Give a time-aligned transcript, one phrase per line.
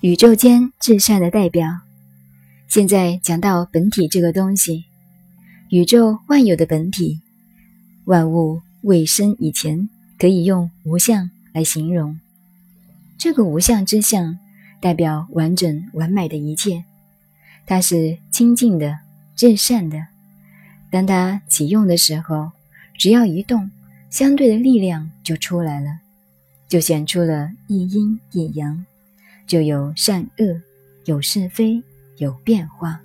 [0.00, 1.80] 宇宙间至善的代表。
[2.68, 4.84] 现在讲到本体这个东西，
[5.70, 7.20] 宇宙万有的本体，
[8.04, 12.20] 万物未生以前，可以用无相来形容。
[13.18, 14.38] 这个无相之相，
[14.80, 16.84] 代表完整完美的一切，
[17.66, 19.00] 它是清净的、
[19.34, 20.06] 至善的。
[20.92, 22.52] 当它启用的时候，
[22.96, 23.68] 只要一动，
[24.10, 25.98] 相对的力量就出来了，
[26.68, 28.86] 就显出了一阴一阳，
[29.48, 30.62] 就有善恶，
[31.06, 31.82] 有是非，
[32.18, 33.00] 有变化。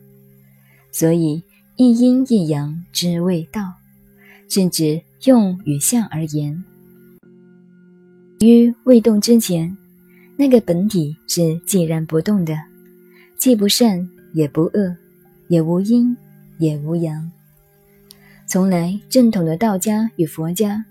[0.92, 1.42] 所以
[1.78, 3.62] 一阴一阳之谓道，
[4.48, 6.64] 甚至用与相而言。
[8.42, 9.76] 于未动之前，
[10.36, 12.56] 那个本体是寂然不动的，
[13.38, 14.96] 既不善也不恶，
[15.48, 16.16] 也无阴
[16.60, 17.32] 也无阳。
[18.46, 20.84] 从来正统的道家与佛家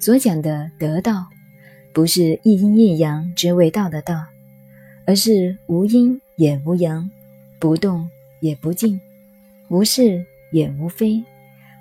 [0.00, 1.24] 所讲的得道，
[1.94, 4.24] 不是一阴一阳之谓道的道，
[5.08, 7.10] 而是无阴也无阳，
[7.58, 8.06] 不动
[8.40, 9.00] 也不静，
[9.70, 11.24] 无是也无非，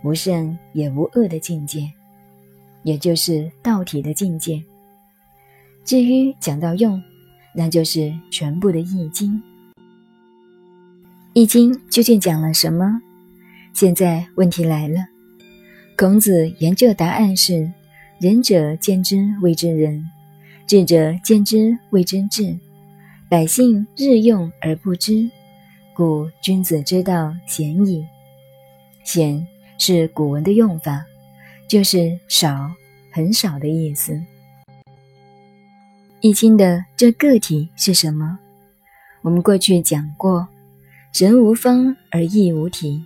[0.01, 1.91] 无善也无恶的境界，
[2.83, 4.63] 也就是道体的境界。
[5.83, 7.03] 至于讲到用，
[7.53, 9.43] 那就是全部的易经。
[11.33, 13.01] 易经究竟讲了什么？
[13.73, 15.05] 现在问题来了。
[15.97, 17.69] 孔子研究答案是：
[18.21, 20.01] 仁者见之谓之仁，
[20.65, 22.57] 智者见之谓之智。
[23.29, 25.29] 百姓日用而不知，
[25.93, 28.05] 故君子之道鲜矣。
[29.03, 29.45] 鲜
[29.77, 31.05] 是古文的用法，
[31.67, 32.71] 就是少、
[33.11, 34.17] 很少的意思。
[36.21, 38.39] 易经的这个体是什么？
[39.23, 40.47] 我们过去讲过，
[41.13, 43.03] 人无方而义无体，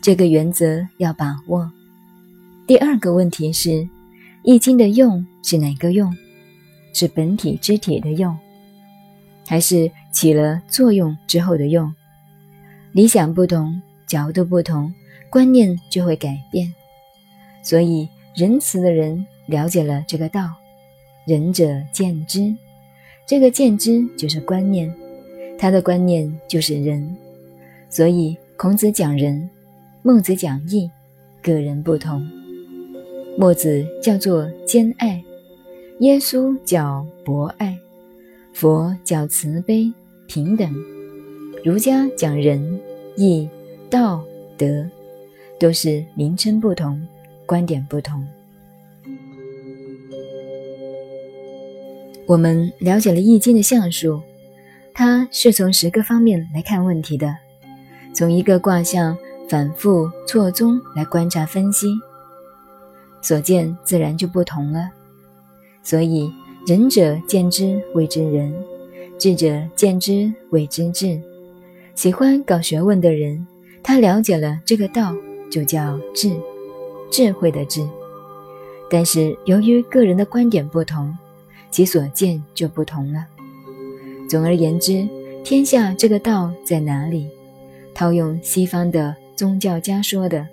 [0.00, 1.70] 这个原则要把握。
[2.66, 3.68] 第二个问题是，
[4.42, 6.16] 《易经》的用是哪个用？
[6.94, 8.34] 是本体之体的用，
[9.50, 11.92] 还是起了作用之后的用？
[12.92, 14.94] 理想不同，角度不同，
[15.28, 16.72] 观念就会改变。
[17.60, 20.50] 所以，仁慈的人了解了这个道，
[21.26, 22.54] 仁者见之，
[23.26, 24.94] 这个见之就是观念，
[25.58, 27.16] 他的观念就是仁。
[27.88, 29.50] 所以，孔子讲仁，
[30.02, 30.88] 孟子讲义，
[31.42, 32.24] 个人不同。
[33.36, 35.20] 墨子叫做兼爱，
[35.98, 37.76] 耶稣叫博爱，
[38.52, 39.92] 佛叫慈悲
[40.26, 40.74] 平等，
[41.64, 42.80] 儒家讲仁
[43.16, 43.48] 义
[43.88, 44.22] 道
[44.58, 44.86] 德，
[45.58, 47.00] 都是名称不同，
[47.46, 48.26] 观点不同。
[52.26, 54.20] 我们了解了《易经》的象数，
[54.94, 57.34] 它是从十个方面来看问题的，
[58.14, 59.16] 从一个卦象
[59.48, 61.88] 反复错综来观察分析。
[63.22, 64.88] 所见自然就不同了，
[65.82, 66.32] 所以
[66.66, 68.54] 仁者见之谓之仁，
[69.18, 71.20] 智者见之谓之智。
[71.94, 73.46] 喜欢搞学问的人，
[73.82, 75.14] 他了解了这个道，
[75.50, 76.30] 就叫智，
[77.10, 77.86] 智慧的智。
[78.90, 81.16] 但是由于个人的观点不同，
[81.70, 83.24] 其所见就不同了。
[84.28, 85.08] 总而言之，
[85.42, 87.28] 天下这个道在哪里？
[87.94, 90.46] 套用西方的宗教家说的，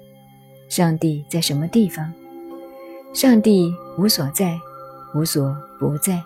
[0.70, 2.12] 上帝在什么地方？
[3.14, 4.60] 上帝无所在，
[5.18, 6.22] 无所不在。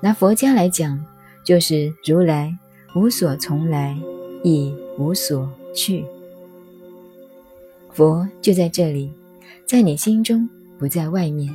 [0.00, 1.02] 拿佛家来讲，
[1.42, 2.54] 就是如来
[2.94, 3.96] 无所从来，
[4.42, 6.04] 亦无所去。
[7.90, 9.10] 佛就在这里，
[9.64, 10.46] 在你心中，
[10.78, 11.50] 不在外面。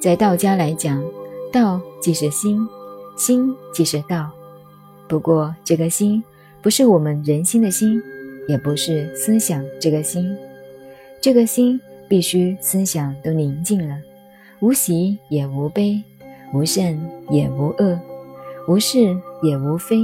[0.00, 1.04] 在道家来讲，
[1.52, 2.66] 道即是心，
[3.18, 4.30] 心即是道。
[5.06, 6.24] 不过，这个心
[6.62, 8.00] 不是我们人心的心，
[8.48, 10.34] 也不是思想这个心，
[11.20, 11.78] 这个心。
[12.08, 13.96] 必须思想都宁静了，
[14.60, 16.02] 无喜也无悲，
[16.52, 16.98] 无善
[17.30, 17.98] 也无恶，
[18.68, 19.96] 无是也无非，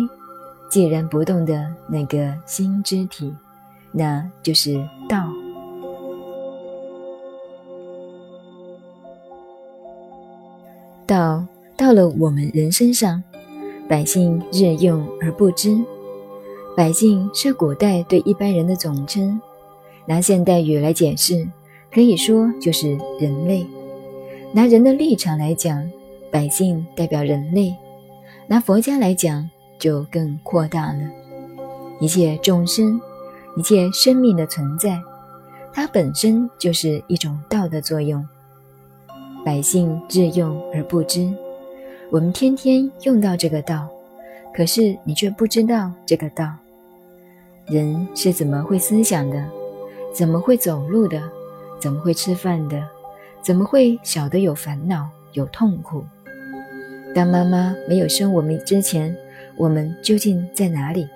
[0.70, 3.34] 既然不动的那个心之体，
[3.92, 5.28] 那就是道。
[11.06, 13.22] 道到了我们人身上，
[13.86, 15.78] 百姓日用而不知。
[16.74, 19.38] 百姓是古代对一般人的总称，
[20.06, 21.46] 拿现代语来解释。
[21.92, 23.66] 可以说就是人类。
[24.52, 25.90] 拿人的立场来讲，
[26.30, 27.74] 百姓代表人类；
[28.46, 29.48] 拿佛家来讲，
[29.78, 31.00] 就更扩大了。
[32.00, 33.00] 一切众生，
[33.56, 34.98] 一切生命的存在，
[35.72, 38.26] 它本身就是一种道的作用。
[39.44, 41.30] 百姓日用而不知，
[42.10, 43.88] 我们天天用到这个道，
[44.54, 46.50] 可是你却不知道这个道。
[47.66, 49.44] 人是怎么会思想的？
[50.12, 51.22] 怎么会走路的？
[51.78, 52.82] 怎么会吃饭的？
[53.46, 56.04] 怎么会晓得有烦恼、有痛苦？
[57.14, 59.16] 当妈妈没有生我们之前，
[59.54, 61.08] 我们究竟在哪里？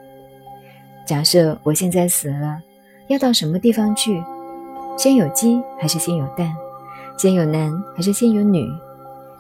[1.05, 2.62] 假设我现在死了，
[3.09, 4.23] 要到什么地方去？
[4.97, 6.55] 先有鸡还是先有蛋？
[7.19, 8.65] 先有男还是先有女？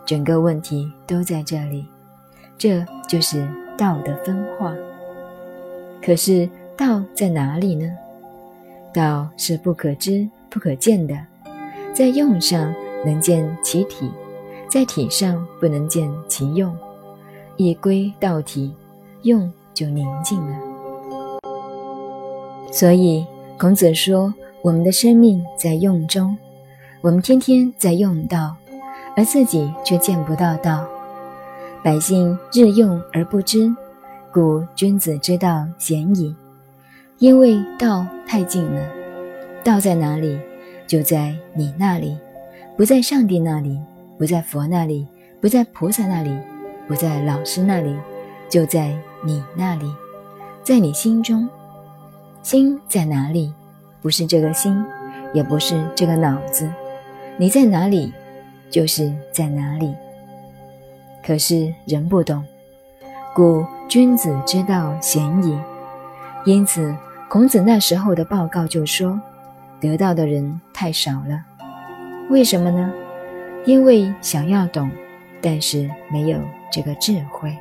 [0.04, 1.86] 整个问题都在这里，
[2.58, 3.46] 这就是
[3.78, 4.74] 道的分化。
[6.04, 7.88] 可是道在哪里呢？
[8.92, 11.16] 道是不可知、不可见的，
[11.94, 12.74] 在用上
[13.04, 14.10] 能见其体，
[14.68, 16.74] 在体上不能见其用。
[17.56, 18.72] 一归道体，
[19.22, 20.56] 用就宁静了。
[22.72, 23.26] 所以
[23.58, 24.32] 孔子说
[24.62, 26.36] ：“我们的生命在用中，
[27.00, 28.56] 我们天天在用道，
[29.16, 30.86] 而自己却见不到道。
[31.82, 33.74] 百姓日用而不知，
[34.32, 36.34] 故君子之道鲜矣。
[37.18, 38.80] 因为道太近了，
[39.64, 40.38] 道在哪里，
[40.86, 42.16] 就在你那里，
[42.80, 43.78] 不在上帝那里，
[44.16, 45.06] 不在佛那里，
[45.38, 46.34] 不在菩萨那里，
[46.88, 47.94] 不在老师那里，
[48.48, 49.94] 就在你那里，
[50.64, 51.46] 在你心中。”
[52.42, 53.52] 心在哪里？
[54.00, 54.82] 不是这个心，
[55.34, 56.72] 也不是这个脑子。
[57.36, 58.14] 你在哪里，
[58.70, 59.94] 就是在哪里。
[61.22, 62.42] 可是人不懂，
[63.34, 65.54] 故君子之道鲜矣。
[66.46, 66.96] 因此，
[67.28, 69.20] 孔子那时候的报告就说：
[69.82, 71.44] 得到的人太少了。
[72.30, 72.92] 为什么呢？
[73.64, 74.88] 因为想要懂，
[75.42, 76.40] 但是没有
[76.70, 77.54] 这个智慧。